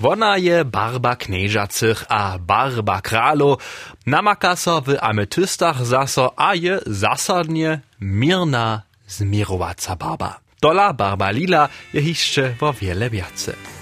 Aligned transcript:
Wona 0.00 0.36
je 0.36 0.64
barba 0.64 1.16
knieżacych 1.16 2.04
a 2.08 2.38
barba 2.38 3.00
kralo, 3.00 3.58
namaka 4.06 4.56
so 4.56 4.80
w 4.80 4.94
ametystach 5.00 5.84
zaso 5.84 6.32
a 6.36 6.54
je 6.54 6.78
zasadnie 6.86 7.80
mirna 8.00 8.82
zmirowaca 9.08 9.96
barba. 9.96 10.40
Dola 10.62 10.92
barba 10.92 11.30
lila 11.30 11.68
je 11.92 12.00
hiszcze 12.02 12.54
wo 12.60 12.72
wiele 12.72 13.10
wiace. 13.10 13.77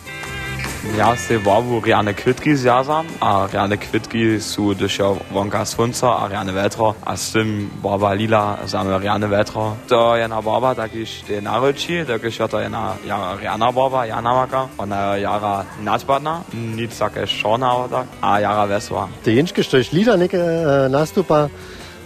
Ja 0.95 1.17
se 1.17 1.39
barbu 1.39 1.81
rjane 1.81 2.15
kvitki 2.15 2.57
zjazam, 2.57 3.07
a 3.21 3.47
rjane 3.53 3.77
kvitki 3.77 4.41
su 4.41 4.75
dysio 4.75 5.17
wonka 5.35 5.65
słonca, 5.65 6.07
a 6.07 6.29
rjane 6.29 6.53
vetro, 6.53 6.95
a 7.05 7.17
z 7.17 7.33
tym 7.33 7.71
barba 7.83 8.13
lila 8.13 8.59
zame 8.67 8.99
rjane 8.99 9.27
vetro. 9.27 9.77
To 9.89 10.17
jedna 10.17 10.43
barba 10.43 10.75
takiś 10.75 11.21
te 11.29 11.43
narodzi, 11.43 12.05
takiś 12.07 12.39
to 12.51 12.61
jedna 12.61 12.95
jara 13.07 13.37
rjana 13.37 13.73
barba, 13.73 14.07
jana 14.07 14.33
maka, 14.35 14.69
ona 14.79 15.17
jara 15.17 15.65
nadpadna, 15.83 16.43
nic 16.77 16.99
takie 16.99 17.27
szona, 17.27 17.71
aber 17.71 17.91
tak, 17.91 18.07
a 18.21 18.41
jara 18.41 18.67
vesła. 18.67 19.09
Te 19.25 19.33
jęczki, 19.33 19.65
što 19.65 19.77
już 19.77 19.93
lila 19.93 20.17
neke 20.17 20.39
e, 20.39 20.89
nastupa, 20.89 21.49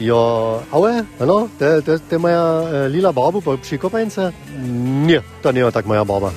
jo, 0.01 0.62
aue, 0.73 1.04
no, 1.20 1.48
te, 1.59 1.82
te, 1.82 1.98
te 1.98 2.18
moja 2.18 2.62
e, 2.73 2.88
lila 2.88 3.12
barbu 3.12 3.42
po 3.42 3.59
przykopance? 3.59 4.32
Nie, 5.06 5.23
to 5.42 5.52
nie 5.52 5.60
jest 5.60 5.74
tak 5.74 5.87
moja 5.87 6.04
barba. 6.04 6.30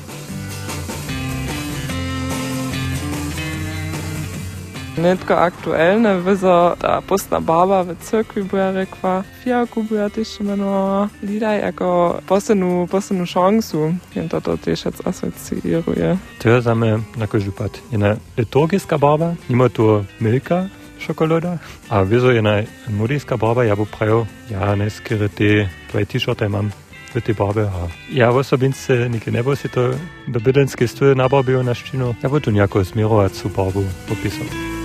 Netko 4.98 5.34
aktualne, 5.34 6.22
wyzo 6.22 6.76
ta 6.80 7.02
postna 7.02 7.42
baba 7.42 7.84
w 7.84 7.96
cyrkwi 7.98 8.44
była 8.44 8.72
rekła, 8.72 9.24
fijaku 9.44 9.84
była 9.84 10.10
też 10.10 10.40
imenowana, 10.40 11.10
lidaj 11.24 11.62
jako 11.62 12.22
posenu, 12.28 12.88
posenu 12.92 13.26
szansu, 13.26 13.94
jen 14.16 14.30
to 14.30 14.42
to 14.42 14.58
też 14.58 14.86
jetzt 14.86 15.08
asocieruje. 15.08 16.18
To 16.40 16.50
je 16.50 16.62
zame 16.62 17.00
na 17.18 17.28
každý 17.28 17.52
pad. 17.52 17.82
Jedna 17.92 18.16
liturgijska 18.38 18.98
barba, 18.98 19.34
nima 19.50 19.70
tu 19.70 20.06
milka, 20.22 20.70
šokolada, 21.00 21.58
a 21.90 22.04
vizo 22.04 22.32
jedna 22.32 22.62
nudijska 22.90 23.38
barba, 23.38 23.64
ja 23.64 23.76
bo 23.76 23.86
prajo, 23.86 24.28
ja 24.50 24.76
ne 24.76 24.90
skere 24.90 25.30
te 25.30 25.70
tvoje 25.92 26.06
t-shirte 26.06 26.50
mam 26.50 26.72
v 27.16 27.22
te 27.22 27.34
barbe. 27.34 27.66
A 27.66 27.90
ja 28.14 28.30
osobince 28.30 29.10
nikdy 29.10 29.32
nebo 29.32 29.56
si 29.56 29.70
to 29.70 29.94
do 30.28 30.40
bydenske 30.40 30.88
stuje 30.88 31.16
nabarbil 31.16 31.64
na 31.64 31.74
štinu, 31.74 32.16
ja 32.24 32.30
bo 32.30 32.40
tu 32.40 32.52
nejako 32.52 32.84
zmierovat 32.84 33.36
su 33.36 33.50
barbu 33.50 33.84
popisal. 34.08 34.83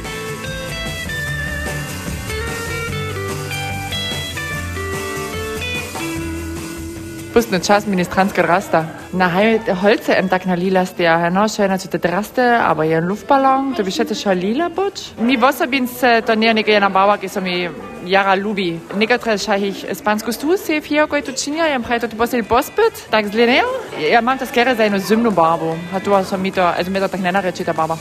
Pustny 7.39 7.61
czas 7.61 7.87
ministranska 7.87 8.43
rasta. 8.43 8.85
Na 9.15 9.29
haj 9.29 9.61
holce 9.83 10.17
em 10.19 10.29
tak 10.29 10.47
na 10.47 10.55
lila 10.55 10.87
stia, 10.87 11.31
no, 11.31 11.49
schöner 11.49 11.79
zu 11.79 11.89
te 11.89 11.99
draste, 11.99 12.43
aber 12.43 12.85
jen 12.85 13.07
Luftballon, 13.07 13.75
to 13.77 13.85
bi 13.85 13.91
šete 13.91 14.15
šo 14.15 14.33
lila 14.35 14.69
buč. 14.69 15.15
Mi 15.21 15.37
v 15.37 15.45
osobince 15.45 16.23
to 16.27 16.35
nije 16.35 16.55
neka 16.55 16.73
jedna 16.73 16.89
baba, 16.89 17.17
ki 17.17 17.29
so 17.29 17.41
mi 17.41 17.71
jara 18.07 18.35
lubi. 18.35 18.81
Nekatra 18.95 19.39
šahih 19.39 19.85
spansku 19.95 20.33
stu 20.33 20.57
se 20.57 20.81
fija, 20.81 21.07
koji 21.07 21.23
to 21.23 21.33
činja, 21.33 21.67
jem 21.67 21.83
praj 21.83 22.01
to 22.01 22.09
posel 22.19 22.43
pospet, 22.43 23.07
tak 23.11 23.27
zgledajo. 23.27 23.71
Ja 24.11 24.21
mam 24.21 24.39
to 24.39 24.47
skere 24.47 24.75
za 24.75 24.83
jednu 24.83 24.99
zimnu 24.99 25.31
babu, 25.31 25.79
a 25.95 26.01
tu 26.01 26.11
so 26.25 26.37
mi 26.37 26.51
to, 26.51 26.67
also 26.67 26.91
mi 26.91 27.01
to 27.01 27.09
tak 27.09 27.21
ne 27.21 27.33
nareči 27.33 27.65
ta 27.65 27.73
baba. 27.73 27.97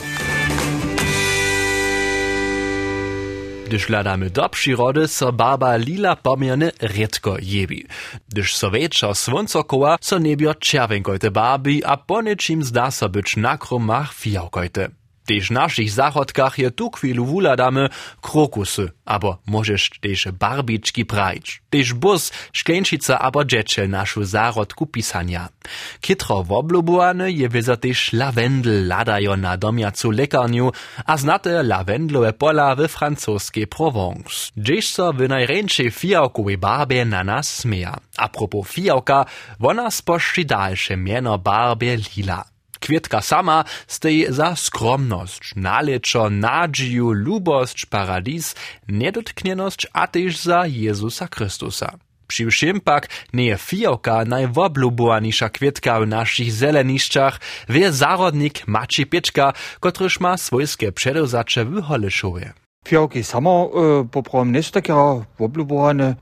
Gdyż 3.68 3.92
hľadáme 3.92 4.32
do 4.32 4.48
przyrody, 4.48 5.04
so 5.08 5.28
barba 5.32 5.76
lila 5.76 6.16
pomierne 6.16 6.72
riedko 6.80 7.36
jebi. 7.36 7.84
Gdyż 8.28 8.56
so 8.56 8.70
wieczo 8.70 9.14
słońcokoła, 9.14 9.98
so 10.00 10.18
nebio 10.18 10.54
czerwenkojte 10.54 11.30
barbi, 11.30 11.84
a 11.84 11.96
po 11.96 12.22
niczym 12.22 12.64
zda 12.64 12.90
so 12.90 13.08
być 13.08 13.36
na 13.36 13.58
kromach 13.58 14.14
fijałkojte. 14.14 14.88
Tež 15.28 15.52
našich 15.52 15.92
zachodkach 15.92 16.56
je 16.56 16.72
tu 16.72 16.88
chvíľu 16.88 17.28
vuladame 17.28 17.92
krokusy, 18.24 18.96
abo 19.04 19.44
môžeš 19.44 20.00
tež 20.00 20.32
barbičky 20.32 21.04
prajič. 21.04 21.60
Tež 21.68 21.92
bus, 22.00 22.32
šklenčica 22.56 23.20
abo 23.20 23.44
džečel 23.44 23.92
našu 23.92 24.24
zárodku 24.24 24.88
pisania. 24.88 25.52
Kitro 26.00 26.40
woblubowane 26.40 27.28
je 27.28 27.44
wieza 27.44 27.76
tež 27.76 28.16
lavendel 28.16 28.88
ladajo 28.88 29.36
na 29.36 29.60
domiacu 29.60 30.08
lekarniu, 30.08 30.72
a 31.04 31.12
znate 31.20 31.60
lavendlowe 31.60 32.32
pola 32.32 32.72
we 32.72 32.88
francuskiej 32.88 33.68
Provence. 33.68 34.48
Gdzieś 34.56 34.96
so 34.96 35.12
w 35.12 35.28
najręczej 35.28 35.92
fijałkowej 35.92 36.56
barbie 36.56 37.04
na 37.04 37.20
nas 37.20 37.52
smieja. 37.52 38.00
A 38.16 38.32
propos 38.32 38.64
fijałka, 38.64 39.28
wona 39.60 39.90
sposzczy 39.92 40.48
dalsze 40.48 40.96
mieno 40.96 41.36
barbie 41.36 42.00
lila. 42.16 42.57
Kvietka 42.80 43.20
sama 43.20 43.64
stej 43.86 44.26
za 44.28 44.56
skromność, 44.56 45.52
naleczo, 45.56 46.30
nadzieju, 46.30 47.12
lubość, 47.12 47.86
paradis, 47.86 48.54
niedotknieność, 48.88 49.86
a 49.92 50.06
też 50.06 50.38
za 50.38 50.66
Jezusa 50.66 51.28
Chrystusa. 51.34 51.98
Přiwšim 52.28 52.80
pak 52.80 53.08
nie 53.32 53.56
fijałka 53.56 54.24
najwoblubowanisza 54.24 55.48
kvietka 55.48 56.00
w 56.00 56.06
naszych 56.06 56.52
zeleniszczach, 56.52 57.40
wie 57.68 57.92
zarodnik 57.92 58.66
Maci 58.66 59.06
Pieczka, 59.06 59.52
kotryż 59.80 60.20
ma 60.20 60.36
swojskie 60.36 60.92
przedozacze 60.92 61.64
w 61.64 61.82
Holeszowie. 61.82 62.52
Fijałki 62.88 63.24
samo 63.24 63.70
e, 64.00 64.08
poprawom 64.08 64.52
nie 64.52 64.62
są 64.62 64.70
takie 64.70 64.94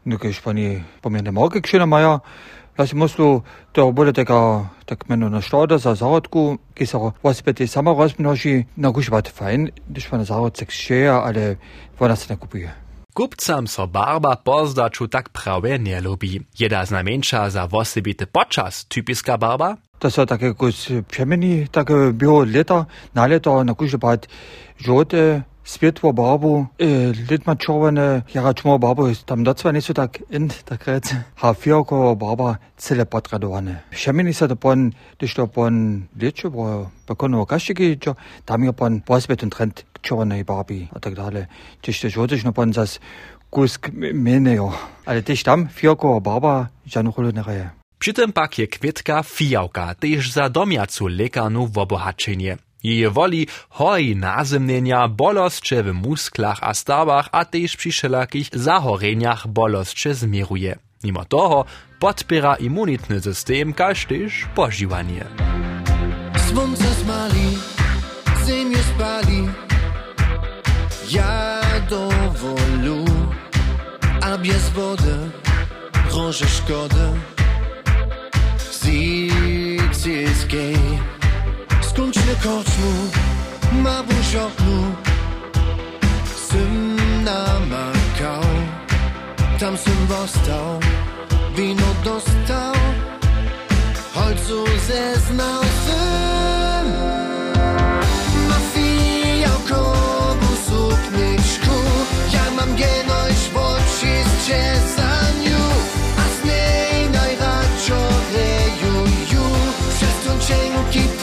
no 0.06 0.18
kiedyś 0.18 0.40
pani 0.40 0.82
pomierne 1.02 1.32
morge 1.32 1.60
księna 1.60 1.86
maja, 1.86 2.20
Lasy 2.78 2.96
muslu 2.96 3.42
to 3.72 3.92
bude 3.92 4.12
taka 4.12 4.68
tak 4.84 5.08
meno 5.08 5.28
na 5.28 5.40
štoda 5.40 5.78
za 5.78 5.94
zarodku, 5.94 6.58
ki 6.74 6.86
se 6.86 6.98
rozpeti 7.24 7.66
sama 7.66 7.94
rozmnoži, 7.96 8.64
na 8.76 8.90
gužbat 8.90 9.28
fajn, 9.28 9.70
když 9.88 10.12
ona 10.12 10.24
zarodce 10.24 10.64
kšeja, 10.64 11.18
ale 11.18 11.56
ona 11.98 12.16
se 12.16 12.26
ne 12.28 12.36
kupuje. 12.36 12.74
Kupcam 13.16 13.66
so 13.66 13.86
barba 13.86 14.36
pozdaču 14.36 15.08
tak 15.08 15.28
prawie 15.32 15.78
nie 15.78 16.00
lubi. 16.00 16.40
Jeda 16.58 16.84
znamieńsza 16.84 17.50
za 17.50 17.66
wosebity 17.66 18.26
podczas 18.26 18.84
typiska 18.84 19.38
barba? 19.38 19.76
To 19.98 20.10
są 20.10 20.26
takie 20.26 20.54
kus 20.54 20.88
przemieni, 21.08 21.68
takie 21.68 22.12
bio 22.12 22.44
lata, 22.44 22.86
na 23.14 23.26
lata 23.26 23.64
na 23.64 23.72
gužbat 23.72 24.26
żółte, 24.78 25.42
Světlo 25.66 26.12
barbu, 26.12 26.68
e, 26.78 26.86
litma 27.30 27.54
červené, 27.54 28.22
jara 28.34 28.52
čmo 28.52 28.78
barbu, 28.78 29.10
tam 29.24 29.42
docela 29.42 29.74
nie 29.74 29.82
sú 29.82 29.98
tak 29.98 30.22
in, 30.30 30.46
tak 30.64 30.86
rec. 30.86 31.10
Ha 31.42 31.52
fioko 31.58 32.14
barba 32.14 32.62
celé 32.78 33.02
potradované. 33.02 33.82
Všemini 33.90 34.30
sa 34.30 34.46
to 34.46 34.54
pon, 34.54 34.94
když 35.18 35.34
to 35.34 35.46
pon 35.50 36.06
liečo, 36.14 36.50
bo 36.54 36.86
bekonovo 37.08 37.50
kaštiky, 37.50 37.98
čo, 37.98 38.14
tam 38.46 38.62
je 38.62 38.72
pon 38.72 39.02
posvetun 39.02 39.50
trend 39.50 39.82
k 39.92 40.06
červenej 40.06 40.46
barbi 40.46 40.86
a 40.94 41.02
tak 41.02 41.18
dále. 41.18 41.50
Když 41.82 42.00
to 42.00 42.08
žodiš 42.08 42.44
no 42.46 42.52
pon 42.52 42.72
zas 42.72 43.02
kusk 43.50 43.90
menejo. 44.14 44.70
Ale 45.06 45.26
tež 45.26 45.42
tam 45.42 45.66
fioko 45.66 46.20
barba, 46.20 46.70
žanu 46.86 47.10
chulu 47.12 47.34
nereje. 47.34 47.70
Przy 47.98 48.12
tym 48.12 48.32
pak 48.32 48.58
je 48.58 48.66
kvietka 48.66 49.22
fijałka, 49.22 49.94
też 49.94 50.32
za 50.32 50.48
domiacu 50.48 51.06
lekarnu 51.06 51.66
w 51.66 51.78
obohaczenie. 51.78 52.56
Jeje 52.86 53.10
woli 53.10 53.46
hoj 53.68 54.16
nazemnienia, 54.16 55.08
bolostcze 55.08 55.82
w 55.82 55.92
musklach 55.92 56.58
a 56.62 56.74
stawach, 56.74 57.28
a 57.32 57.44
też 57.44 57.76
przy 57.76 57.90
wszelakich 57.90 58.48
zachoreniach 58.52 59.48
bolostcze 59.48 60.14
zmieruje. 60.14 60.78
Mimo 61.04 61.24
toho 61.24 61.64
podpiera 61.98 62.54
immunitny 62.56 63.20
system, 63.20 63.72
kaž 63.72 64.06
też 64.06 64.46
pożywanie. 64.54 65.24
Słońce 66.48 66.88
smali, 67.02 67.48
ziemię 68.46 68.82
spali. 68.94 69.40
Ja 71.10 71.60
dowolu, 71.90 73.04
a 74.22 74.38
bez 74.38 74.70
wody 74.70 75.16
roże 76.14 76.46
szkody. 76.46 77.06
Gej, 80.48 81.15
skończny 81.96 82.34
koczmu, 82.42 82.92
ma 83.72 84.02
buzioknu. 84.02 84.94
Sym 86.48 86.96
namakał, 87.24 88.42
tam 89.60 89.76
sym 89.76 90.06
dostał, 90.08 90.80
wino 91.56 91.86
dostał. 92.04 92.74
Holzu 94.14 94.64
zeznał 94.88 95.62
syn 95.62 96.92
Mafia 98.48 99.50
kobu 99.68 100.52
sukniczku 100.66 101.76
Ja 102.32 102.50
mam 102.56 102.76
genoś 102.76 103.38
w 103.52 103.56
oczy 103.56 104.14
z 104.46 104.98
A 106.18 106.24
z 106.34 106.44
niej 106.44 107.10
najradczo 107.10 107.98
rejuju 108.34 109.44
Przez 109.94 110.24
tą 110.24 110.46
cienki 110.46 111.15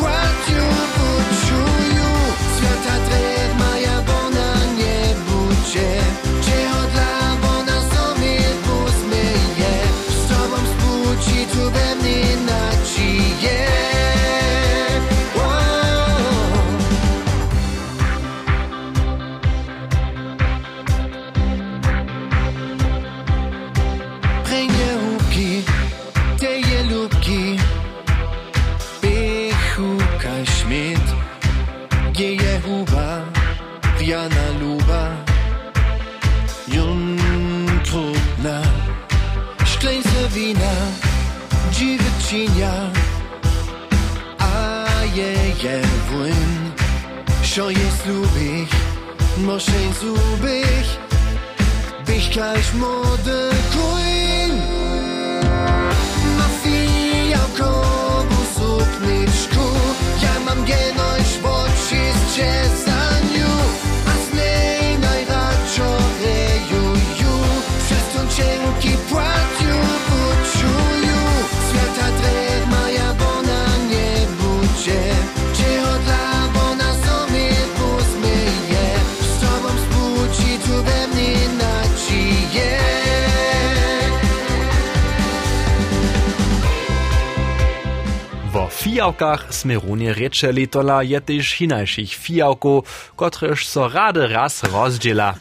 fijałkach 88.94 89.50
sme 89.50 89.82
runie 89.82 90.14
rečeli 90.14 90.70
tola 90.70 91.02
je 91.02 91.18
tyž 91.18 91.58
hinajších 91.58 92.14
fijałków, 92.14 92.86
kotrež 93.18 93.66
so 93.66 93.90
rady 93.90 94.30
raz 94.30 94.62
rozdziela. 94.70 95.34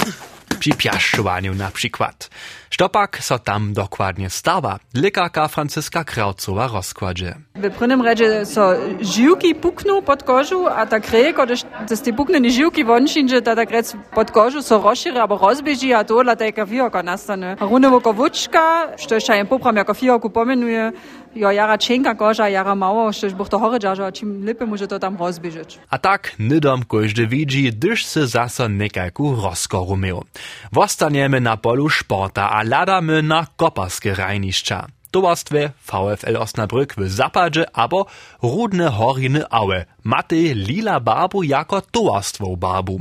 Przy 0.59 0.71
piaszczowaniu 0.73 1.55
na 1.55 1.71
przykład. 1.71 2.31
Štopak 2.71 3.19
so 3.21 3.39
tam 3.39 3.73
dokładnie 3.73 4.31
stawa, 4.31 4.79
lekarka 4.95 5.49
Franciska 5.49 6.05
Kraucowa 6.05 6.67
rozkładzie. 6.69 7.35
W 7.55 7.71
prvom 7.71 8.03
reče 8.03 8.47
so 8.47 8.73
živki 9.01 9.55
puknu 9.55 10.03
pod 10.03 10.23
kožu, 10.23 10.67
a 10.67 10.87
ta 10.87 11.01
ko 11.37 11.47
da 11.89 11.97
ste 11.97 12.13
pukneni 12.13 12.51
živki 12.51 12.85
vonšin, 12.85 13.29
že 13.29 13.41
ta 13.41 13.55
grec 13.55 13.95
pod 14.15 14.31
kožu 14.31 14.63
so 14.63 14.79
rozširi, 14.79 15.19
abo 15.19 15.37
rozbeži, 15.37 15.93
a 15.95 16.05
to 16.05 16.23
la 16.23 16.37
teka 16.37 16.67
fijoko 16.67 17.03
nastane. 17.03 17.57
A 17.61 17.65
runevo 17.65 18.01
kovučka, 18.01 18.97
što 18.97 19.15
je 19.15 19.21
šajem 19.21 19.47
popram, 19.47 19.77
jako 19.77 19.95
fijoko 19.95 20.29
pomenuje, 20.29 20.93
jo 21.35 21.51
jara 21.51 21.77
čenka 21.77 22.15
koža, 22.15 22.47
jara 22.47 22.75
što 23.13 23.27
je 23.27 23.35
buch 23.35 23.51
to 23.51 23.59
horedžažo, 23.59 24.05
a 24.05 24.11
čim 24.11 24.45
lepe 24.47 24.67
može 24.67 24.87
to 24.87 24.99
tam 24.99 25.17
rozbežiť. 25.17 25.79
A 25.91 25.99
tak 25.99 26.35
nydom 26.39 26.85
każdy 26.85 27.27
widzi, 27.27 27.73
gdyż 27.73 28.05
se 28.05 28.27
zasa 28.27 28.69
nekajku 28.69 29.37
rozkoru 29.37 29.97
miał. 29.97 30.25
Wostaniemy 30.73 31.41
na 31.41 31.57
polu 31.57 31.91
sporta, 31.91 32.49
a 32.53 32.63
ladamy 32.63 33.23
na 33.23 33.47
koparskie 33.57 34.15
rajniszcza. 34.15 34.87
Towarstwie 35.13 35.71
VfL 35.85 36.37
Osnabrück 36.37 36.97
w 36.97 37.09
Zapadzie 37.09 37.77
abo 37.77 38.07
Rudne 38.43 38.89
Horiny 38.89 39.45
Aue. 39.51 39.85
Matej 40.05 40.55
lila 40.55 41.01
barbu 41.01 41.43
jako 41.43 41.81
towarstwo 41.81 42.57
barbu. 42.57 43.01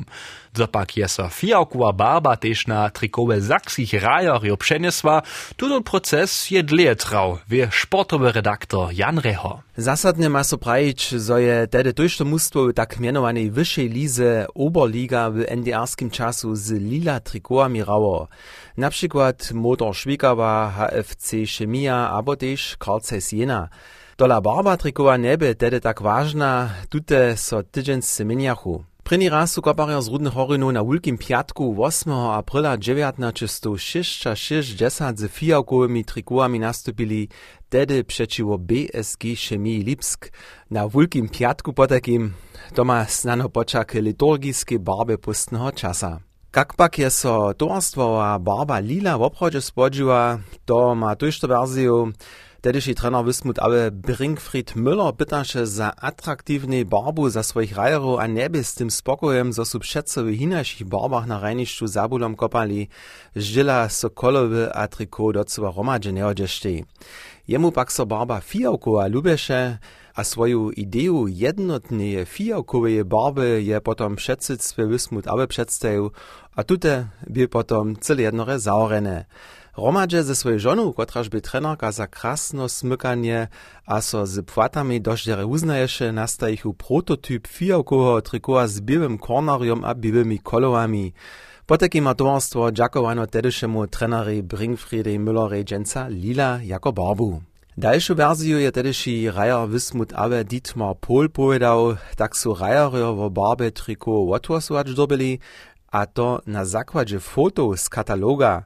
Zopak 0.53 0.97
je 0.97 1.07
so 1.07 1.29
fijałkowa 1.29 1.93
barba 1.93 2.35
też 2.37 2.67
na 2.67 2.89
trikowe 2.89 3.41
zakskich 3.41 3.93
rajarjo 3.93 4.57
przeniesła, 4.57 5.21
tutun 5.55 5.83
proces 5.83 6.51
je 6.51 6.63
dlje 6.63 6.95
trał, 6.95 7.37
wie 7.49 7.69
sportowy 7.71 8.31
redaktor 8.31 8.93
Jan 8.93 9.17
Reho. 9.19 9.61
Zasadne 9.77 10.29
ma 10.29 10.43
so 10.43 10.57
prajić, 10.57 11.15
zo 11.15 11.37
je 11.37 11.67
tedy 11.67 11.93
w 11.93 12.73
tak 12.73 12.99
mianowanej 12.99 13.51
wyższej 13.51 13.89
lize 13.89 14.47
Oberliga 14.55 15.29
w 15.29 15.37
NDR-skim 15.37 16.09
czasu 16.09 16.55
z 16.55 16.71
lila 16.71 17.19
trikoami 17.19 17.83
rało. 17.83 18.27
Na 18.77 18.89
Motor 19.53 19.95
Szwikawa, 19.95 20.71
HFC 20.71 21.45
Chemia, 21.57 22.09
abo 22.09 22.35
też 22.35 22.77
Karlsruhe 22.77 23.21
Jena. 23.31 23.69
Dola 24.17 24.41
barba 24.41 24.77
trikowa 24.77 25.17
nebe 25.17 25.55
tedy 25.55 25.79
tak 25.79 26.01
ważna, 26.01 26.69
tute 26.89 27.37
so 27.37 27.63
tydzień 27.63 28.01
semeniachu. 28.01 28.83
První 29.03 29.29
raz 29.29 29.51
su 29.51 29.61
z 29.99 30.07
Rudnych 30.07 30.33
Horinu 30.33 30.71
na 30.71 30.83
Wulkim 30.83 31.17
Piatku 31.17 31.83
8. 31.83 32.13
aprila 32.13 32.77
1960 32.77 35.19
z 35.19 35.31
fijałkowymi 35.31 36.05
trikołami 36.05 36.59
nastupili 36.59 37.29
tedy 37.69 38.03
przeciwo 38.03 38.57
BSG 38.57 39.23
Chemii 39.49 39.83
Lipsk. 39.83 40.31
Na 40.71 40.87
Wulkim 40.87 41.29
Piatku 41.29 41.73
potakim 41.73 42.33
to 42.75 42.85
ma 42.85 43.05
znano 43.05 43.49
počak 43.49 43.93
liturgijskiej 43.93 44.79
barby 44.79 45.17
pustnego 45.17 45.71
czasa. 45.71 46.19
Kak 46.51 46.73
pak 46.73 46.99
je 46.99 47.09
so 47.09 47.53
towarstwowa 47.53 48.39
barba 48.39 48.79
lila 48.79 49.17
w 49.17 49.21
obchodzie 49.21 49.61
spodziła, 49.61 50.39
to 50.65 50.95
ma 50.95 51.15
tujšto 51.15 51.47
wersiju 51.47 52.11
Tedyši 52.61 52.93
trener 52.93 53.25
Wismut 53.25 53.57
Aue 53.59 53.89
Brinkfried 53.89 54.75
Müller 54.75 55.09
pytaše 55.17 55.65
za 55.65 55.89
atraktivnej 55.97 56.85
barbu 56.85 57.29
za 57.29 57.41
swoich 57.43 57.73
rajerów, 57.73 58.19
a 58.19 58.27
niebie 58.27 58.63
z 58.63 58.75
tym 58.75 58.89
spokojem, 58.91 59.53
zo 59.53 59.65
su 59.65 59.79
přece 59.79 60.23
w 60.23 60.37
hinajších 60.37 60.85
barbach 60.85 61.25
na 61.25 61.39
rajnišću 61.39 61.87
zabulom 61.87 62.35
kopali, 62.35 62.87
ždila 63.35 63.89
sokolowy 63.89 64.69
a 64.69 64.87
triko 64.87 65.31
docela 65.31 65.73
romadženého 65.73 66.33
džeštej. 66.33 66.85
Jemu 67.47 67.71
pak 67.71 67.91
so 67.91 68.05
barba 68.05 68.39
fijałkowa 68.39 69.07
lubeše, 69.07 69.77
a 70.15 70.23
swoją 70.23 70.69
ideju 70.69 71.27
jednotnej 71.27 72.25
fijałkowej 72.25 73.05
barby 73.05 73.63
je 73.63 73.81
potom 73.81 74.15
předsydstwie 74.15 74.87
Wismut 74.87 75.27
Aue 75.27 75.47
przedstawił, 75.47 76.11
a 76.55 76.63
tute 76.63 77.07
by 77.29 77.47
potom 77.47 77.95
cyle 77.95 78.21
jednore 78.21 78.59
zaorene. 78.59 79.25
Romadže 79.77 80.23
ze 80.23 80.35
swojej 80.35 80.59
żoną, 80.59 80.93
kotraż 80.93 81.29
by 81.29 81.41
trenerka 81.41 81.91
za 81.91 82.07
krasno 82.07 82.69
smykanie, 82.69 83.47
a 83.85 84.01
so 84.01 84.25
z 84.25 84.45
płatami 84.45 85.01
dożdżere 85.01 85.45
uznaješe, 85.45 86.11
nastajichu 86.11 86.73
prototyp 86.73 87.47
fijałkowo 87.47 88.21
trikoa 88.21 88.67
z 88.67 88.81
białym 88.81 89.17
kornarium 89.17 89.83
a 89.85 89.95
białymi 89.95 90.39
kolorami. 90.39 91.13
Po 91.65 91.77
takim 91.77 92.09
towarstwo 92.17 92.71
dziakowano 92.71 93.27
tedyszemu 93.27 93.87
trenery 93.87 94.43
Bringfriedej 94.43 95.19
Müllerej 95.19 95.63
dżęca 95.63 96.07
Lila 96.07 96.59
jako 96.63 96.91
barbu. 96.91 97.41
Dalszą 97.77 98.15
wersję 98.15 98.61
je 98.61 98.71
tedyszy 98.71 99.31
rajar 99.31 99.69
Wismut 99.69 100.13
Awe 100.13 100.43
Dietmar 100.43 100.95
Pohl 100.99 101.29
powiedział, 101.29 101.95
tak 102.15 102.37
su 102.37 102.55
rajario 102.55 103.15
wo 103.15 103.29
barbe 103.29 103.71
triko 103.71 104.31
otworsłać 104.31 104.93
dobili, 104.93 105.39
a 105.91 106.05
to 106.05 106.41
na 106.47 106.65
zakładzie 106.65 107.19
foto 107.19 107.77
z 107.77 107.89
kataloga. 107.89 108.63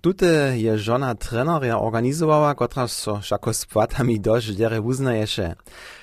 Tute 0.00 0.58
je 0.58 0.78
żona 0.78 1.14
trenerja 1.14 1.78
organizowała, 1.78 2.54
która 2.54 2.88
so 2.88 3.22
szako 3.22 3.54
z 3.54 3.66
płatami 3.66 4.20
dość 4.20 4.56
dere 4.56 4.80
uznaješe. 4.80 5.54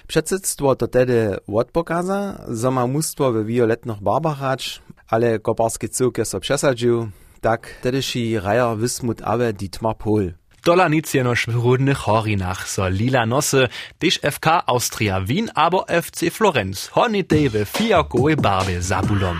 Przedsedztwo 0.07 0.75
to 0.75 0.87
tedy 0.87 1.37
odpokaza, 1.47 2.45
zo 2.47 2.71
ma 2.71 2.87
mustwo 2.87 3.31
w 3.31 3.45
violetnych 3.45 4.01
barbach 4.01 4.37
hrać, 4.37 4.81
ale 5.07 5.39
koparski 5.39 5.89
cyłk 5.89 6.17
so 6.23 6.39
przesadził, 6.39 7.09
tak 7.41 7.67
tedyszy 7.81 8.39
rajar 8.41 8.77
Wismut 8.77 9.21
Awe 9.23 9.53
Dietmar 9.53 9.97
Pohl. 9.97 10.33
Dola 10.65 10.87
nic 10.87 11.13
jenož 11.13 11.45
w 11.47 11.55
Rudnych 11.55 11.97
Horinach 11.97 12.69
so 12.69 12.89
lila 12.89 13.25
nosy, 13.25 13.67
też 13.99 14.19
FK 14.31 14.63
Austria 14.65 15.21
Wien, 15.21 15.51
abo 15.55 15.87
FC 15.87 16.31
Florenz, 16.31 16.87
honitej 16.87 17.49
w 17.49 17.65
fijałkowej 17.65 18.35
barwie 18.35 18.81
zabulom. 18.81 19.37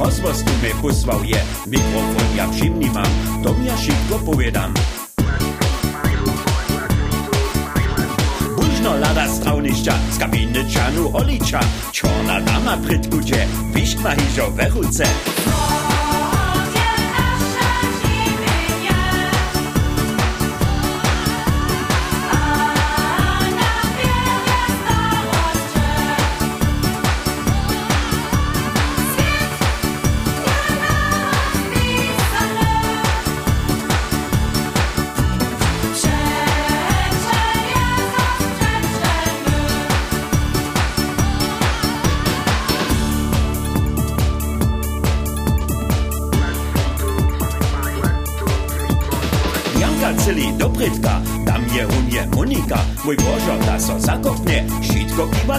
Ozvostu 0.00 0.52
me 0.62 0.70
kusval 0.82 1.20
je, 1.24 1.42
mikrofon 1.66 2.36
ja 2.36 2.48
všimni 2.52 2.90
mám, 2.94 3.42
to 3.44 3.54
mi 3.58 3.66
ja 3.66 3.76
šitko 3.76 4.24
povedam. 4.26 4.74
Bužno 8.56 8.90
lada 8.90 9.28
straunišća, 9.28 9.92
z 10.12 10.18
kabine 10.18 10.64
čanu 10.72 11.10
oliča, 11.12 11.60
čorna 11.92 12.40
dama 12.40 12.76
pritkuđe, 12.86 13.46
viškma 13.74 14.10
hižo 14.10 14.48
vehuce. 14.56 15.04
Hvala! 15.44 15.69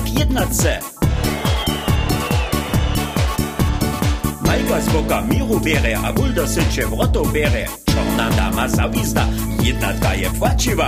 jak 0.01 0.20
jednat 0.20 0.55
se. 0.55 0.79
Majka 4.41 4.79
z 4.79 4.88
boka 4.88 5.22
miru 5.22 5.60
bere, 5.60 5.93
a 5.93 6.12
bulda 6.12 6.12
buldosyče 6.12 6.86
v 6.86 6.93
roto 6.93 7.24
bere. 7.24 7.65
Čorná 7.91 8.29
dáma 8.29 8.67
zavízda, 8.67 9.29
jednatka 9.62 10.13
je 10.13 10.29
plačivá. 10.29 10.88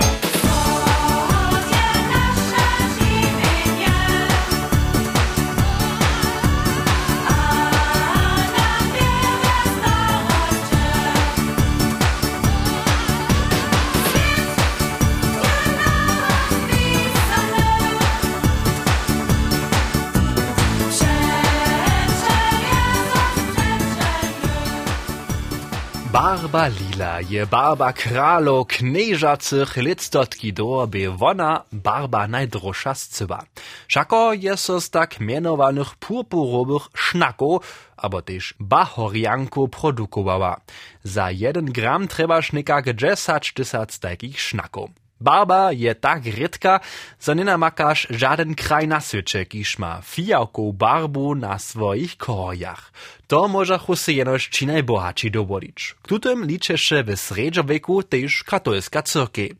Barba 26.14 26.68
Lila 26.68 27.20
je 27.30 27.46
barba 27.46 27.92
kralo 27.92 28.64
knieżacych 28.64 29.76
lictotki 29.76 30.52
do, 30.52 30.86
by 30.86 31.10
wona 31.10 31.64
barba 31.72 32.28
najdroższa 32.28 32.94
z 32.94 33.08
cyba. 33.08 33.40
Szako 33.88 34.32
je 34.32 34.56
so 34.56 34.80
z 34.80 34.90
tak 34.90 35.20
mianowanych 35.20 35.94
purpurowych 35.96 36.82
sznaków, 36.94 37.90
abo 37.96 38.22
też 38.22 38.54
bahorianku 38.60 39.68
produkowała. 39.68 40.60
Za 41.02 41.30
jeden 41.30 41.64
gram 41.64 42.08
trebasz 42.08 42.52
nekak 42.52 42.94
10 42.94 43.52
tysac 43.52 43.98
takich 43.98 44.40
sznaków. 44.40 45.03
Barba 45.24 45.72
je 45.72 45.94
tak 45.94 46.26
rytka, 46.26 46.80
za 47.20 47.34
nie 47.34 47.44
namakasz 47.44 48.06
żaden 48.10 48.54
kraj 48.54 48.88
na 48.88 49.00
świecie, 49.00 49.46
kiż 49.46 49.78
ma 49.78 50.02
fijałką 50.02 50.72
barbu 50.72 51.34
na 51.34 51.58
swoich 51.58 52.16
korjach. 52.16 52.92
To 53.26 53.48
może 53.48 53.78
se 53.94 54.12
jenoż 54.12 54.48
ci 54.48 54.66
najbohatsi 54.66 55.30
dowodić. 55.30 55.94
K 56.02 56.08
tutem 56.08 56.48
się 56.76 57.02
w 57.02 57.16
srednjowieku 57.16 58.02
też 58.02 58.44
katolska 58.44 59.02
cyrkiej. 59.02 59.56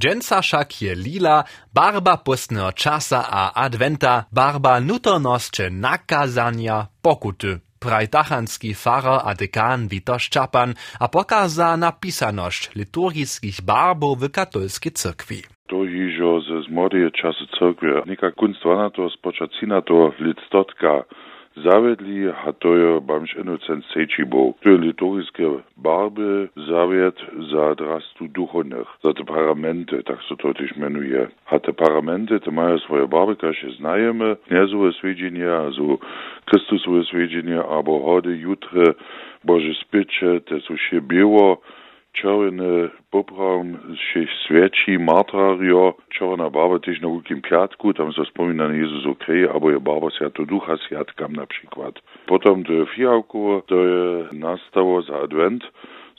Dżęca 0.00 0.42
szak 0.42 0.82
je 0.82 0.94
lila, 0.94 1.44
barba 1.74 2.16
pustnego 2.16 2.72
czasa 2.72 3.20
a 3.30 3.52
adventa, 3.64 4.24
barba 4.32 4.80
nutornosće 4.80 5.70
nakazania 5.70 6.86
pokuty 7.02 7.60
praj 7.84 8.06
tachanski 8.08 8.70
a 9.28 9.34
dekan 9.34 9.88
Witosz 9.88 10.28
Czapan 10.34 10.74
a 11.00 11.08
pokaza 11.08 11.76
napisaność 11.76 12.70
liturgickich 12.76 13.58
barbów 13.62 14.18
w 14.18 14.30
katolskiej 14.30 14.92
cyrkwi. 14.92 15.42
To 15.66 15.76
hižo 15.92 16.40
ze 16.40 16.62
zmodije 16.62 17.10
časy 17.10 17.46
cyrkwie. 17.58 18.02
Nika 18.06 18.30
kunst 18.30 18.64
vana 18.64 18.90
to 18.90 19.10
spočacina 19.10 19.82
to 19.82 20.12
lidstotka 20.18 21.04
zavedli, 21.56 22.30
a 22.30 22.52
to 22.52 22.76
je 22.76 23.00
bamž 23.00 23.34
inocent 23.34 23.84
seči 23.92 24.24
bo. 24.24 24.52
To 24.60 24.70
je 24.70 24.78
liturgijske 24.78 25.44
barby 25.76 26.48
zaviet 26.56 27.18
za 27.50 27.74
drastu 27.74 28.26
duchovnych, 28.28 28.88
za 29.02 29.12
te 29.12 29.24
paramenty, 29.24 30.02
tak 30.02 30.18
so 30.28 30.36
to 30.36 30.54
też 30.54 30.76
menuje. 30.76 31.28
A 31.46 31.58
te 31.58 31.72
paramenty, 31.72 32.40
te 32.40 32.50
mają 32.50 32.78
swoje 32.78 33.06
barby, 33.06 33.36
każe 33.36 33.70
znajemy, 33.78 34.36
kniezowe 34.48 34.92
swiedzienie, 34.92 35.52
also 35.52 35.98
Chrystusowe 36.46 37.04
swiedzienie, 37.04 37.58
abo 37.64 38.00
hody, 38.00 38.36
jutre, 38.36 38.94
Boże 39.44 39.74
spycze, 39.74 40.40
te 40.40 40.60
są 40.60 40.76
się 40.76 41.00
biło, 41.00 41.60
červené 42.14 42.88
popram 43.10 43.74
šech 43.92 44.30
sveči, 44.46 44.96
matrario, 44.98 45.98
červená 46.14 46.48
barba 46.48 46.78
tiež 46.80 47.02
na 47.02 47.10
veľkým 47.10 47.42
piatku, 47.42 47.92
tam 47.98 48.14
sa 48.14 48.22
spomína 48.26 48.70
Jezus 48.72 49.04
okrej, 49.04 49.50
alebo 49.50 49.74
je 49.74 49.78
barba 49.82 50.08
Sviato 50.14 50.46
Ducha 50.46 50.78
Sviatkam 50.86 51.34
napríklad. 51.34 51.98
Potom 52.30 52.62
to 52.62 52.82
je 52.82 52.84
fialko, 52.94 53.66
to 53.66 53.76
je 53.76 54.02
nastavo 54.38 55.02
za 55.02 55.26
advent, 55.26 55.66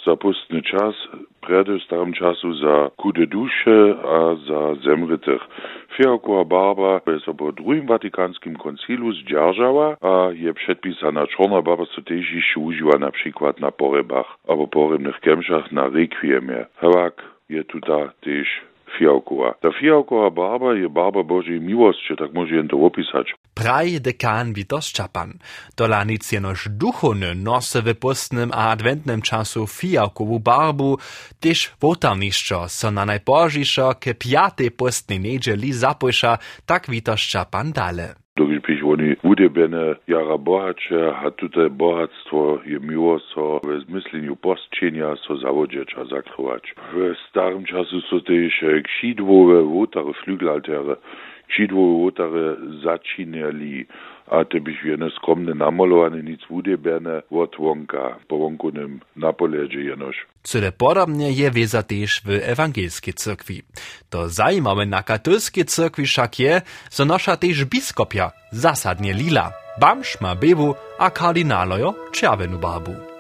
za 0.06 0.16
pustny 0.16 0.62
čas, 0.62 0.96
prede 1.42 1.78
v 1.78 1.84
starom 1.84 2.14
času 2.14 2.54
za 2.54 2.90
kude 2.96 3.26
duše 3.26 3.78
a 4.04 4.36
za 4.48 4.62
zemrytych. 4.86 5.42
Fialkowa 5.98 6.44
barba 6.44 7.02
je 7.08 7.20
so 7.26 7.34
po 7.34 7.52
drugim 7.52 7.88
Vatikanskim 7.88 8.56
koncilu 8.56 9.14
zdzierżała, 9.14 9.98
a 10.02 10.30
je 10.34 10.54
przedpisana 10.54 11.28
czarna 11.28 11.62
barba, 11.62 11.86
co 11.86 12.02
też 12.02 12.32
jeszcze 12.32 12.60
używa 12.60 12.98
na 13.00 13.12
przykład 13.12 13.60
na 13.60 13.72
porebach 13.72 14.38
albo 14.48 14.68
porybnych 14.68 15.20
kemszach 15.20 15.72
na 15.72 15.90
rekwiemie. 15.90 16.66
Hewak 16.82 17.24
je 17.50 17.64
tuta 17.64 18.12
też 18.22 18.48
fiałkowa. 18.98 19.54
Ta 19.62 19.72
fiałkowa 19.72 20.30
barba 20.30 20.74
je 20.74 20.90
barba 20.90 21.24
Bożej 21.24 21.62
miłości, 21.62 22.16
tak 22.18 22.34
może 22.34 22.56
jen 22.56 22.68
to 22.68 22.78
opisać. 22.78 23.36
Praj 23.56 24.00
dekan 24.04 24.52
Vitos 24.54 24.92
Čapan. 24.92 25.30
Dolani 25.78 26.18
cienoš 26.20 26.68
duhovny 26.82 27.36
nose 27.36 27.82
w 27.82 27.96
postnym 27.96 28.52
a 28.52 28.72
adwentnym 28.76 29.22
czasu 29.22 29.68
fiałkową 29.68 30.40
barbu, 30.40 30.98
tyż 31.40 31.60
wotarniszczo, 31.82 32.68
co 32.68 32.92
na 32.92 33.06
najpożiszo 33.06 33.96
ke 34.00 34.14
piatej 34.14 34.72
postnej 34.72 35.20
niedzieli 35.20 35.74
zapojsza, 35.74 36.38
tak 36.66 36.90
Vitos 36.90 37.22
Čapan 37.22 37.72
dale. 37.72 38.16
Dokiž 38.36 38.60
bi 38.68 38.76
oni 38.84 39.16
udebene 39.24 39.96
jara 40.08 40.38
bohače, 40.38 41.02
a 41.24 41.32
tudi 41.40 41.70
bohatstvo 41.70 42.60
je 42.66 42.80
milo 42.80 43.20
so 43.32 43.64
v 43.64 43.80
zmislenju 43.88 44.36
postčenja 44.36 45.16
so 45.24 45.40
zavodječa 45.40 46.04
zakrovač. 46.12 46.76
V 46.94 47.16
starem 47.30 47.64
času 47.64 48.02
so 48.10 48.20
te 48.20 48.36
še 48.52 48.84
kšidvove, 48.84 49.64
votar, 49.64 50.12
flügelaltere. 50.24 51.00
Krzidłowe 51.48 52.04
wotare 52.04 52.56
zaczynali, 52.84 53.86
a 54.28 54.46
te 54.46 54.60
bych 54.60 54.86
jene 54.86 55.10
skromne 55.10 55.54
namalowane 55.54 56.24
nic 56.24 56.42
udebene 56.50 57.22
od 57.32 57.56
wonka, 57.60 58.18
po 58.28 58.38
wonkunym 58.38 59.00
napoledzie 59.16 59.82
jenoż. 59.84 60.16
Cyle 60.44 60.72
podobnie 60.72 61.32
je 61.32 61.52
wieza 61.52 61.84
też 61.84 62.22
w 62.26 62.30
ewangelskiej 62.30 63.14
cyrkwi. 63.14 63.62
To 64.10 64.30
zajímawe 64.30 64.86
na 64.86 65.04
katolskiej 65.04 65.66
cyrkwi 65.66 66.06
však 66.06 66.40
je, 66.40 66.62
że 66.92 67.06
nosza 67.06 67.38
też 67.38 67.66
biskopia 67.66 68.32
zasadnie 68.52 69.14
lila, 69.14 69.52
bamż 69.82 70.22
ma 70.22 70.36
bewu 70.36 70.76
a 71.00 71.10
kardinalojo 71.10 71.94
czerwenu 72.12 72.58
barbu. 72.60 73.15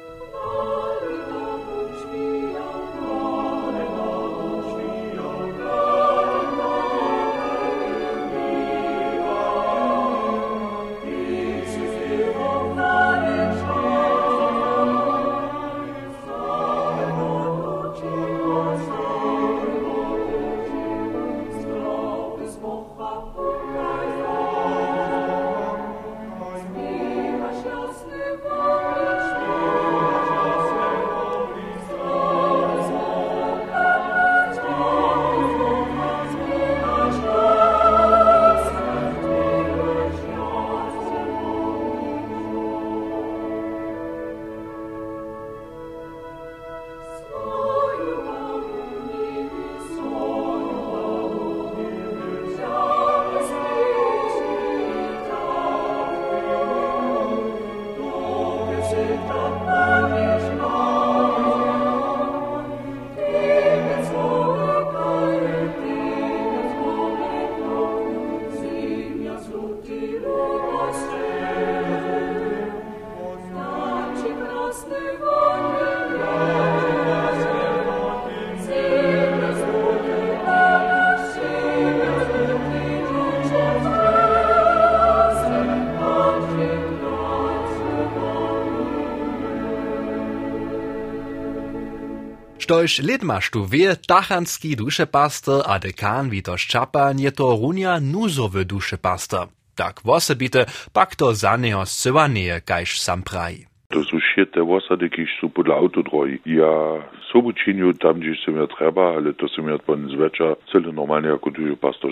Štož 92.65 93.05
lid 93.05 93.21
maš 93.21 93.53
tu 93.53 93.61
wie, 93.61 93.93
tachanski 93.93 94.73
dušepaster 94.73 95.61
a 95.69 95.77
dekan 95.77 96.33
Vitoš 96.33 96.65
Čapan 96.65 97.21
je 97.21 97.29
to 97.29 97.53
runia 97.53 98.01
nuzowy 98.01 98.65
dušepaster. 98.65 99.53
Tak 99.77 100.01
wosebite 100.01 100.65
pak 100.89 101.13
to 101.13 101.37
za 101.37 101.61
neho 101.61 101.85
zcyła 101.85 102.25
nie, 102.25 102.49
sam 102.89 103.21
praji. 103.21 103.69
To 103.93 104.01
sú 104.01 104.17
šiete 104.17 104.65
osady, 104.65 105.13
kiž 105.13 105.29
sú 105.37 105.53
podľa 105.53 105.77
autodroji. 105.77 106.41
Ja 106.49 107.05
sobu 107.29 107.53
činju 107.53 108.01
tam, 108.01 108.17
gdzie 108.17 108.33
som 108.41 108.57
ja 108.57 108.65
treba, 108.65 109.13
ale 109.13 109.37
to 109.37 109.45
som 109.45 109.69
ja 109.69 109.77
pan 109.77 110.09
zveča 110.09 110.57
celé 110.73 110.89
normálne 110.89 111.29
ako 111.37 111.53
tu 111.53 111.69
pastor. 111.77 112.09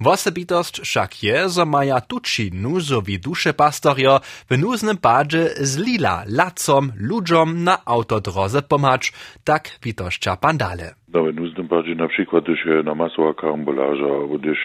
Wosebitost 0.00 0.84
však 0.84 1.22
je, 1.22 1.48
zo 1.48 1.64
maja 1.64 2.00
tuči 2.00 2.50
nuzowi 2.52 3.18
duše 3.18 3.52
pastorjo 3.52 4.20
w 4.50 4.52
nuznym 4.58 4.96
padzie 4.96 5.56
z 5.56 5.78
lila, 5.78 6.24
lacom, 6.28 6.92
ludziom 7.00 7.64
na 7.64 7.78
autodroze 7.84 8.62
pomacz, 8.62 9.12
tak 9.44 9.62
witoszcza 9.82 10.36
pandale. 10.36 10.94
No, 11.08 11.24
w 11.24 11.34
nuznym 11.34 11.68
padzie 11.68 11.94
na 11.94 12.08
przykład, 12.08 12.44
gdyż 12.44 12.84
na 12.84 12.94
masowa 12.94 13.34
karambolaża, 13.34 14.04
albo 14.04 14.38
gdyż 14.38 14.58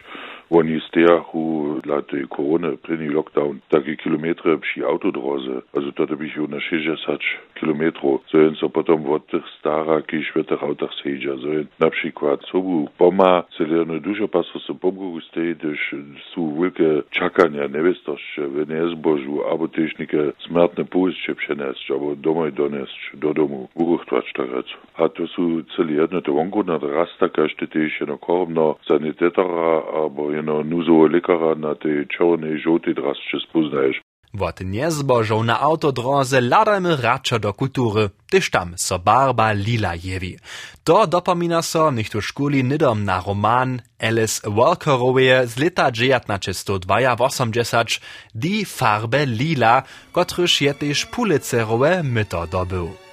oni 0.52 0.82
stejachu 0.82 1.76
dla 1.84 2.02
tej 2.02 2.28
korony, 2.28 2.78
prynny 2.78 3.10
lockdown, 3.10 3.60
takie 3.70 3.98
kilometry 3.98 4.58
przy 4.58 4.86
autodroze, 4.86 5.62
also 5.74 5.92
to 5.92 6.08
bych 6.08 6.36
już 6.36 6.50
na 6.50 6.60
60 6.60 7.22
kilometrów, 7.56 8.22
so 8.32 8.38
jen 8.38 8.56
so 8.56 8.70
potom 8.70 9.06
od 9.10 9.28
tych 9.28 9.44
stara, 9.60 10.02
kiż 10.02 10.32
w 10.36 10.44
tych 10.46 10.64
autach 10.64 10.94
siedział, 11.04 11.40
so 11.40 11.48
jen 11.48 11.66
na 11.80 11.90
przykład 11.90 12.40
sobu 12.52 12.90
poma, 12.98 13.44
celerne 13.58 14.00
dużo 14.00 14.28
pasu 14.28 14.60
so 14.60 14.76
pomgu 14.76 15.22
stej, 15.22 15.56
gdyż 15.56 15.96
są 16.36 16.62
wielkie 16.62 17.02
czakania, 17.12 17.68
niewistość, 17.68 18.36
w 18.38 18.70
niezbożu, 18.70 19.44
albo 19.52 19.68
też 19.68 19.98
niekie 20.00 20.32
smärtne 20.48 20.86
pójście 20.86 21.36
przenieść, 21.36 21.92
albo 21.92 22.16
domoj 22.16 22.54
donieść 22.54 23.12
do 23.14 23.34
domu, 23.34 23.70
uruchtwać 23.76 24.34
tak 24.34 24.48
A 24.96 25.10
to 25.10 25.28
są 25.28 25.64
celi 25.76 25.96
jedne, 25.96 26.22
to 26.22 26.34
wonku 26.34 26.64
na 26.64 26.78
rasta, 26.78 27.30
każdy 27.30 27.68
też 27.68 28.00
jedno 28.00 28.18
korbno 28.18 28.76
sanitetara, 28.88 29.82
albo 29.94 30.32
jedno 30.42 30.64
nuzo 30.64 31.08
lekara 31.08 31.56
na 31.56 31.76
tej 31.76 32.08
czerwonej, 32.08 32.60
żółtej 32.60 32.96
drasce 32.96 33.38
spoznajesz. 33.50 34.02
Wot 34.34 34.60
niezbożą 34.66 35.44
na 35.44 35.60
autodroze 35.60 36.42
ladajmy 36.42 36.96
radšo 36.96 37.40
do 37.40 37.54
kultury, 37.54 38.10
tyż 38.32 38.50
tam 38.50 38.74
so 38.78 39.00
barba 39.00 39.52
lila 39.52 39.96
jewi. 39.96 40.38
To 40.84 41.08
dopomina 41.08 41.62
so 41.62 41.92
nicht 41.92 42.12
tu 42.12 42.22
szkuli 42.22 42.64
nidom 42.64 43.06
na 43.06 43.24
roman 43.28 43.82
Alice 44.00 44.42
Walkerowie 44.48 45.48
z 45.48 45.58
lita 45.58 45.92
1982 45.92 48.00
Die 48.36 48.66
Farbe 48.66 49.26
Lila, 49.26 49.84
kotryż 50.12 50.62
je 50.62 50.74
tyż 50.74 51.06
pulicerowe 51.06 52.04
myto 52.04 52.48
dobył. 52.48 53.11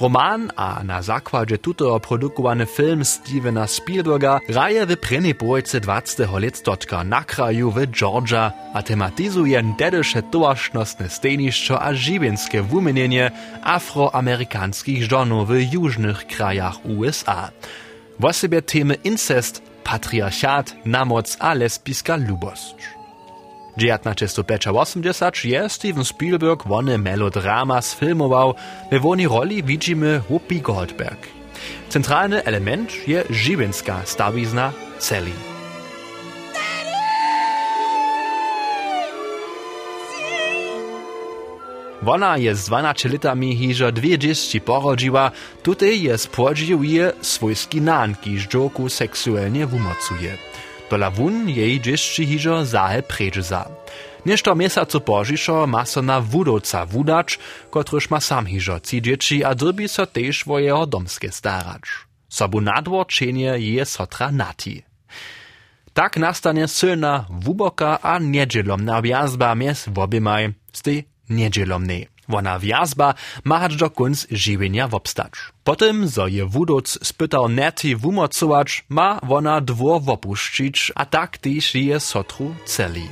Roman 0.00 0.52
a 0.56 0.84
na 0.84 1.02
zakładzie 1.02 1.58
tuto 1.58 2.00
produkowany 2.00 2.66
film 2.66 3.04
Stevena 3.04 3.66
Spielberga 3.66 4.40
raje 4.48 4.86
w 4.86 4.96
preny 4.96 5.34
bojce 5.34 5.80
20. 5.80 6.38
letstotka 6.38 7.04
na 7.04 7.24
kraju 7.24 7.70
w 7.70 7.86
Georgia 7.86 8.52
a 8.74 8.82
tematizuje 8.82 9.62
dedysze 9.78 10.22
towarznosne 10.22 11.08
stejniszczo 11.08 11.82
a 11.82 11.94
żywienskie 11.94 12.62
wumienienie 12.62 13.30
afroamerykanskich 13.62 15.04
żonów 15.04 15.48
w 15.48 15.72
jużnych 15.72 16.26
krajach 16.26 16.84
USA. 16.84 17.50
Wosebie 18.18 18.62
temy 18.62 18.94
incest, 19.04 19.62
patriarchat, 19.84 20.74
namoc 20.84 21.36
a 21.40 21.54
lesbiska 21.54 22.16
lubość. 22.16 22.99
1985 23.76 25.44
je 25.44 25.68
Steven 25.68 26.04
Spielberg 26.04 26.66
wone 26.66 26.98
melodrama 26.98 27.82
sfilmował, 27.82 28.54
we 28.90 29.00
woni 29.00 29.28
roli 29.28 29.62
widzimy 29.62 30.20
Whoopi 30.28 30.60
Goldberg. 30.60 31.26
Centralny 31.88 32.44
element 32.44 33.08
je 33.08 33.24
żywinska 33.30 34.00
stawizna 34.04 34.72
celi. 34.98 35.32
Wona 42.02 42.36
je 42.36 42.54
z 42.54 42.64
12 42.64 43.08
litami 43.08 43.74
dwie 43.92 44.18
dzieci 44.18 44.60
porodziła, 44.60 45.30
tutaj 45.62 46.02
je 46.02 46.18
spodziewuje 46.18 47.12
swojski 47.22 47.80
nan, 47.80 48.14
kiż 48.14 48.48
seksualnie 48.88 49.66
wumocuje. 49.66 50.49
Dola 50.90 51.10
wun 51.10 51.46
jej 51.48 51.78
dzieci 51.78 52.26
hižo 52.26 52.64
zahe 52.64 53.02
pređeza. 53.02 53.64
Nešto 54.24 54.54
mesacu 54.54 55.00
požišo 55.00 55.66
ma 55.66 55.84
so 55.86 56.02
na 56.02 56.20
wudowca 56.20 56.86
wudacz, 56.86 57.38
kotryż 57.70 58.10
ma 58.10 58.20
sam 58.20 58.46
hižo 58.46 58.78
ci 58.78 59.00
dzieci 59.00 59.44
a 59.44 59.54
drbi 59.54 59.88
so 59.88 60.06
tež 60.06 60.42
wo 60.46 60.58
jeho 60.58 60.86
domskie 60.86 61.30
staracz. 61.30 61.88
Sobu 62.28 62.60
nadwor 62.60 63.06
čenie 63.06 63.54
je 63.58 63.84
sotra 63.86 64.30
nati. 64.30 64.82
Tak 65.92 66.16
nastanie 66.16 66.68
silna, 66.68 67.26
wuboka 67.30 67.98
a 68.02 68.18
niedzielomna 68.18 69.00
wjazba 69.02 69.54
mies 69.54 69.86
wobimaj 69.86 70.52
z 70.72 70.80
tej 70.82 70.98
niedzielomnej. 71.30 72.06
Wona 72.30 72.58
wjazba 72.58 73.14
ma 73.44 73.58
hać 73.58 73.76
do 73.76 73.90
kunc 73.90 74.26
żywienia 74.30 74.88
wobstać. 74.88 75.32
Potem, 75.64 76.08
zo 76.08 76.26
je 76.26 76.46
wudoc 76.46 76.98
spytał 77.02 77.48
neti 77.48 77.96
wumocować, 77.96 78.84
ma 78.88 79.20
wona 79.22 79.60
dwór 79.60 80.02
wopuszczyć, 80.02 80.92
a 80.94 81.04
tak 81.04 81.38
je 81.74 82.00
sotru 82.00 82.54
celi. 82.64 83.08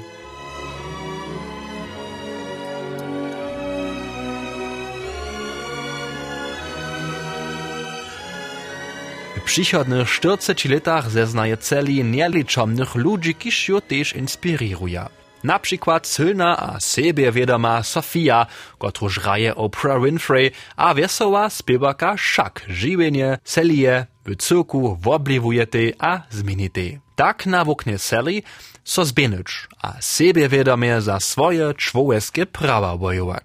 Przychodnych 9.45 10.11
40 10.11 10.69
latach 10.69 11.11
zeznaje 11.11 11.57
celi 11.57 12.05
nieliczomnych 12.05 12.95
ludzi, 12.95 13.35
kiż 13.35 13.69
ją 13.69 13.81
też 13.81 14.17
inspiruje. 14.17 15.05
Na 15.45 15.59
przykład 15.59 16.09
silna 16.09 16.57
a 16.57 16.81
sebiewiadoma 16.81 17.83
Sofia, 17.83 18.47
kotruż 18.79 19.25
raje 19.25 19.55
Oprah 19.55 20.03
Winfrey, 20.03 20.51
a 20.77 20.95
wesoła 20.95 21.51
spiewarka 21.51 22.17
Szak 22.17 22.65
żywienie, 22.69 23.39
celije, 23.45 24.07
w 24.27 24.37
cyrku 24.37 24.97
wobliwujete 25.01 25.79
a 25.99 26.23
zmienite. 26.31 27.01
Tak 27.17 27.47
na 27.47 27.65
woknie 27.65 27.99
celi 27.99 28.43
so 28.85 29.05
zbienyć, 29.05 29.69
a 29.83 29.93
sebiewiadomie 30.01 31.01
za 31.01 31.21
swoje 31.21 31.75
człowieskie 31.75 32.47
prawa 32.47 32.97
bojować. 32.97 33.45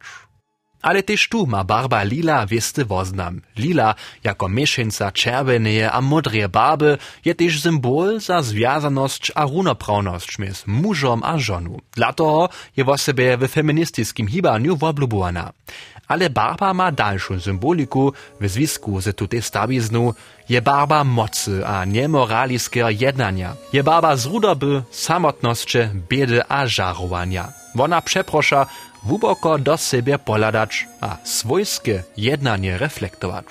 Ale 0.84 1.04
też 1.04 1.30
tu 1.30 1.48
ma 1.48 1.64
barba 1.64 2.04
lila 2.04 2.46
wiesty 2.46 2.86
woznam. 2.86 3.42
Lila, 3.58 3.96
jako 4.24 4.50
mieszanca 4.50 5.12
czerweneje 5.12 5.92
a 5.92 6.02
modrie 6.02 6.50
barby, 6.50 6.98
je 7.26 7.36
też 7.36 7.62
symbol 7.62 8.20
za 8.20 8.42
związaność 8.42 9.32
a 9.36 9.44
runoprawność 9.46 10.40
między 10.40 10.64
mużom 10.68 11.22
a 11.24 11.38
żonu. 11.38 11.80
Dla 11.96 12.14
toho 12.14 12.50
je 12.78 12.84
wo 12.84 12.98
sebe 12.98 13.38
w 13.38 13.48
feministickim 13.48 14.28
hibaniu 14.28 14.78
woblubowana. 14.78 15.52
Ale 16.08 16.30
barba 16.30 16.74
ma 16.74 16.92
dalszą 16.92 17.40
symboliku 17.40 18.14
w 18.42 18.50
związku 18.50 19.02
z 19.02 19.16
stawiznu, 19.42 20.14
je 20.50 20.62
barba 20.62 21.04
mocy 21.04 21.68
a 21.68 21.86
niemoraliskiego 21.86 22.90
jednania. 22.90 23.56
Je 23.74 23.84
barba 23.84 24.16
zrudoby, 24.16 24.84
samotności, 24.92 25.78
biedy 26.10 26.42
a 26.50 26.68
żarowania. 26.68 27.54
Wona 27.76 28.02
przeprosza, 28.02 28.66
wuboko 29.06 29.58
do 29.58 29.78
siebie 29.78 30.20
poladać, 30.20 30.88
a 31.02 31.18
swojskie 31.24 32.04
jednanie 32.18 32.78
reflektować. 32.78 33.46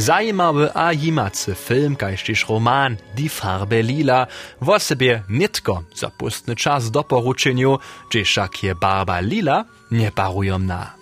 Zajímawy 0.00 0.70
a 0.74 0.92
jimacy 0.92 1.54
film, 1.54 1.96
kajsztyż 1.96 2.48
roman 2.48 2.96
Die 3.14 3.28
Farbe 3.28 3.82
Lila, 3.82 4.26
wo 4.60 4.78
sobie 4.78 5.22
nitko 5.28 5.82
zapustny 5.94 6.56
czas 6.56 6.90
do 6.90 7.04
poruczeniu, 7.04 7.78
gdzie 8.10 8.24
je 8.62 8.74
barba 8.74 9.20
lila 9.20 9.64
nie 9.90 10.12
parujomna. 10.12 10.99